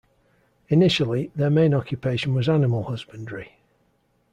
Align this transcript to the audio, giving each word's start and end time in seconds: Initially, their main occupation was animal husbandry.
Initially, 0.67 1.29
their 1.35 1.51
main 1.51 1.75
occupation 1.75 2.33
was 2.33 2.49
animal 2.49 2.85
husbandry. 2.85 3.59